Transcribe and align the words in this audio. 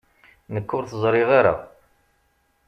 Nekk 0.53 0.69
ur 0.77 0.83
t-ẓriɣ 0.85 1.29
ara. 1.39 1.55